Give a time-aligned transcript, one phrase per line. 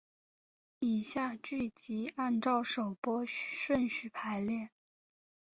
[0.79, 4.71] 以下剧集按照首播顺序排列。